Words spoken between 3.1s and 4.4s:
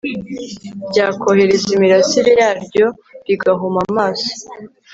rigahuma amaso